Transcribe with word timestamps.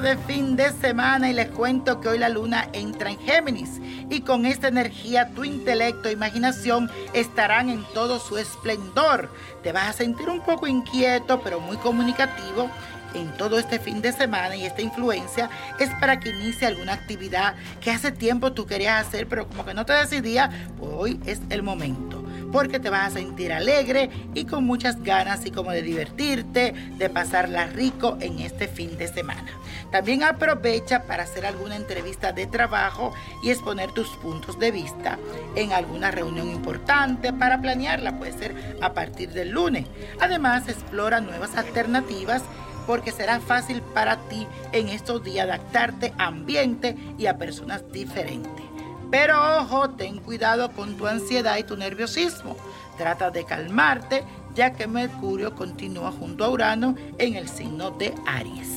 de 0.00 0.16
fin 0.16 0.54
de 0.54 0.70
semana 0.80 1.28
y 1.28 1.32
les 1.32 1.48
cuento 1.48 2.00
que 2.00 2.08
hoy 2.08 2.18
la 2.18 2.28
luna 2.28 2.68
entra 2.72 3.10
en 3.10 3.18
Géminis 3.18 3.80
y 4.10 4.20
con 4.20 4.46
esta 4.46 4.68
energía 4.68 5.30
tu 5.34 5.44
intelecto 5.44 6.08
e 6.08 6.12
imaginación 6.12 6.88
estarán 7.14 7.68
en 7.68 7.82
todo 7.94 8.20
su 8.20 8.38
esplendor. 8.38 9.28
Te 9.64 9.72
vas 9.72 9.88
a 9.88 9.92
sentir 9.92 10.28
un 10.28 10.40
poco 10.40 10.68
inquieto 10.68 11.40
pero 11.42 11.58
muy 11.58 11.76
comunicativo 11.78 12.70
en 13.14 13.32
todo 13.36 13.58
este 13.58 13.80
fin 13.80 14.00
de 14.02 14.12
semana 14.12 14.54
y 14.54 14.66
esta 14.66 14.82
influencia 14.82 15.50
es 15.80 15.90
para 16.00 16.20
que 16.20 16.30
inicie 16.30 16.68
alguna 16.68 16.92
actividad 16.92 17.56
que 17.80 17.90
hace 17.90 18.12
tiempo 18.12 18.52
tú 18.52 18.66
querías 18.66 19.04
hacer 19.06 19.26
pero 19.26 19.48
como 19.48 19.64
que 19.64 19.74
no 19.74 19.84
te 19.84 19.94
decidías, 19.94 20.50
pues 20.78 20.92
hoy 20.94 21.20
es 21.26 21.40
el 21.50 21.64
momento 21.64 22.07
porque 22.52 22.80
te 22.80 22.90
vas 22.90 23.08
a 23.08 23.18
sentir 23.18 23.52
alegre 23.52 24.10
y 24.34 24.44
con 24.44 24.64
muchas 24.64 25.02
ganas 25.02 25.44
y 25.46 25.50
como 25.50 25.70
de 25.70 25.82
divertirte, 25.82 26.74
de 26.96 27.10
pasarla 27.10 27.66
rico 27.66 28.16
en 28.20 28.40
este 28.40 28.68
fin 28.68 28.96
de 28.96 29.08
semana. 29.08 29.46
También 29.90 30.22
aprovecha 30.22 31.04
para 31.04 31.22
hacer 31.22 31.46
alguna 31.46 31.76
entrevista 31.76 32.32
de 32.32 32.46
trabajo 32.46 33.12
y 33.42 33.50
exponer 33.50 33.92
tus 33.92 34.08
puntos 34.16 34.58
de 34.58 34.70
vista 34.70 35.18
en 35.54 35.72
alguna 35.72 36.10
reunión 36.10 36.50
importante 36.50 37.32
para 37.32 37.60
planearla, 37.60 38.18
puede 38.18 38.32
ser 38.32 38.54
a 38.80 38.92
partir 38.92 39.30
del 39.30 39.50
lunes. 39.50 39.86
Además, 40.20 40.68
explora 40.68 41.20
nuevas 41.20 41.56
alternativas 41.56 42.42
porque 42.86 43.12
será 43.12 43.40
fácil 43.40 43.82
para 43.82 44.16
ti 44.28 44.46
en 44.72 44.88
estos 44.88 45.22
días 45.22 45.46
adaptarte 45.46 46.14
a 46.16 46.26
ambiente 46.26 46.96
y 47.18 47.26
a 47.26 47.36
personas 47.36 47.82
diferentes. 47.92 48.64
Pero 49.10 49.60
ojo, 49.60 49.90
ten 49.90 50.18
cuidado 50.18 50.70
con 50.72 50.96
tu 50.96 51.06
ansiedad 51.06 51.56
y 51.56 51.64
tu 51.64 51.76
nerviosismo. 51.76 52.56
Trata 52.96 53.30
de 53.30 53.44
calmarte 53.44 54.24
ya 54.54 54.72
que 54.72 54.86
Mercurio 54.86 55.54
continúa 55.54 56.10
junto 56.10 56.44
a 56.44 56.50
Urano 56.50 56.94
en 57.16 57.36
el 57.36 57.48
signo 57.48 57.92
de 57.92 58.12
Aries. 58.26 58.68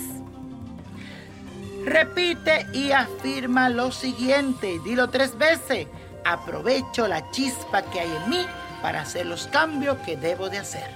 Repite 1.83 2.67
y 2.73 2.91
afirma 2.91 3.67
lo 3.69 3.91
siguiente, 3.91 4.79
dilo 4.85 5.09
tres 5.09 5.35
veces. 5.37 5.87
Aprovecho 6.23 7.07
la 7.07 7.31
chispa 7.31 7.81
que 7.81 8.01
hay 8.01 8.11
en 8.23 8.29
mí 8.29 8.45
para 8.83 9.01
hacer 9.01 9.25
los 9.25 9.47
cambios 9.47 9.97
que 10.05 10.15
debo 10.15 10.49
de 10.49 10.59
hacer. 10.59 10.87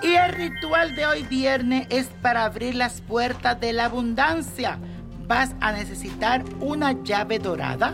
Y 0.00 0.14
el 0.14 0.32
ritual 0.32 0.94
de 0.94 1.06
hoy 1.06 1.24
viernes 1.24 1.88
es 1.90 2.06
para 2.22 2.44
abrir 2.44 2.76
las 2.76 3.00
puertas 3.00 3.60
de 3.60 3.72
la 3.72 3.86
abundancia. 3.86 4.78
Vas 5.26 5.56
a 5.60 5.72
necesitar 5.72 6.44
una 6.60 6.92
llave 7.02 7.40
dorada 7.40 7.92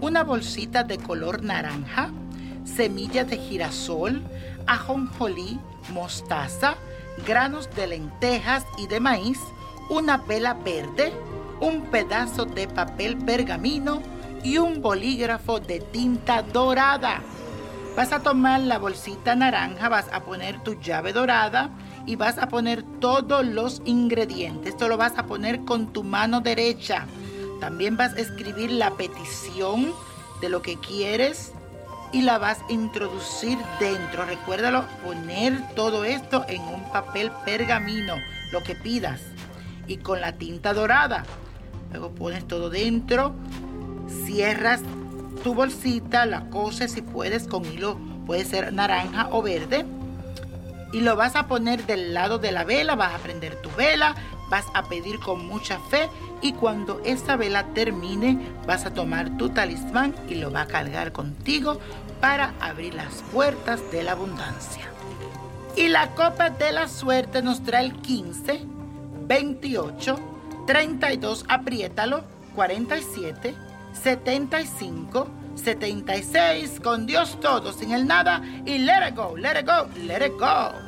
una 0.00 0.22
bolsita 0.22 0.84
de 0.84 0.98
color 0.98 1.42
naranja, 1.42 2.10
semillas 2.64 3.28
de 3.28 3.36
girasol, 3.36 4.22
ajonjolí, 4.66 5.58
mostaza, 5.92 6.76
granos 7.26 7.68
de 7.74 7.86
lentejas 7.88 8.64
y 8.76 8.86
de 8.86 9.00
maíz, 9.00 9.38
una 9.90 10.18
vela 10.18 10.54
verde, 10.54 11.12
un 11.60 11.82
pedazo 11.86 12.44
de 12.44 12.68
papel 12.68 13.16
pergamino 13.16 14.02
y 14.44 14.58
un 14.58 14.80
bolígrafo 14.80 15.58
de 15.58 15.80
tinta 15.80 16.42
dorada. 16.42 17.20
Vas 17.96 18.12
a 18.12 18.20
tomar 18.20 18.60
la 18.60 18.78
bolsita 18.78 19.34
naranja, 19.34 19.88
vas 19.88 20.06
a 20.12 20.20
poner 20.20 20.62
tu 20.62 20.80
llave 20.80 21.12
dorada 21.12 21.70
y 22.06 22.14
vas 22.14 22.38
a 22.38 22.48
poner 22.48 22.84
todos 23.00 23.44
los 23.44 23.82
ingredientes. 23.84 24.74
Esto 24.74 24.86
lo 24.86 24.96
vas 24.96 25.18
a 25.18 25.26
poner 25.26 25.64
con 25.64 25.92
tu 25.92 26.04
mano 26.04 26.40
derecha. 26.40 27.06
También 27.60 27.96
vas 27.96 28.14
a 28.14 28.20
escribir 28.20 28.70
la 28.70 28.92
petición 28.92 29.92
de 30.40 30.48
lo 30.48 30.62
que 30.62 30.78
quieres 30.78 31.52
y 32.12 32.22
la 32.22 32.38
vas 32.38 32.60
a 32.68 32.72
introducir 32.72 33.58
dentro. 33.80 34.24
Recuérdalo, 34.24 34.84
poner 35.04 35.60
todo 35.74 36.04
esto 36.04 36.44
en 36.48 36.62
un 36.62 36.90
papel 36.90 37.30
pergamino, 37.44 38.14
lo 38.52 38.62
que 38.62 38.74
pidas, 38.74 39.20
y 39.86 39.98
con 39.98 40.20
la 40.20 40.32
tinta 40.32 40.72
dorada. 40.72 41.24
Luego 41.90 42.10
pones 42.14 42.46
todo 42.46 42.70
dentro, 42.70 43.34
cierras 44.26 44.82
tu 45.42 45.54
bolsita, 45.54 46.26
la 46.26 46.48
coses 46.50 46.92
si 46.92 47.02
puedes 47.02 47.46
con 47.46 47.64
hilo, 47.64 47.98
puede 48.26 48.44
ser 48.44 48.72
naranja 48.72 49.28
o 49.30 49.42
verde. 49.42 49.86
Y 50.92 51.00
lo 51.00 51.16
vas 51.16 51.36
a 51.36 51.48
poner 51.48 51.84
del 51.84 52.14
lado 52.14 52.38
de 52.38 52.52
la 52.52 52.64
vela, 52.64 52.94
vas 52.94 53.14
a 53.14 53.18
prender 53.18 53.60
tu 53.60 53.70
vela, 53.72 54.14
vas 54.48 54.66
a 54.74 54.84
pedir 54.84 55.18
con 55.20 55.46
mucha 55.46 55.78
fe 55.78 56.08
y 56.40 56.52
cuando 56.52 57.00
esta 57.04 57.36
vela 57.36 57.66
termine 57.74 58.38
vas 58.66 58.86
a 58.86 58.92
tomar 58.92 59.36
tu 59.36 59.50
talismán 59.50 60.14
y 60.28 60.36
lo 60.36 60.50
va 60.50 60.62
a 60.62 60.66
cargar 60.66 61.12
contigo 61.12 61.80
para 62.20 62.54
abrir 62.60 62.94
las 62.94 63.22
puertas 63.32 63.80
de 63.90 64.02
la 64.02 64.12
abundancia. 64.12 64.84
Y 65.76 65.88
la 65.88 66.14
copa 66.14 66.50
de 66.50 66.72
la 66.72 66.88
suerte 66.88 67.42
nos 67.42 67.62
trae 67.62 67.84
el 67.84 67.92
15, 67.94 68.62
28, 69.26 70.18
32, 70.66 71.44
apriétalo, 71.48 72.24
47, 72.54 73.54
75, 73.92 75.28
76, 75.54 76.80
con 76.80 77.06
Dios 77.06 77.38
todo, 77.40 77.72
sin 77.72 77.92
el 77.92 78.06
nada 78.06 78.42
y 78.64 78.78
let 78.78 79.08
it 79.08 79.14
go, 79.14 79.36
let 79.36 79.60
it 79.60 79.66
go, 79.66 79.88
let 80.06 80.24
it 80.24 80.32
go. 80.38 80.87